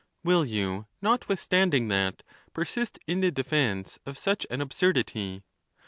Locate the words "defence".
3.29-3.99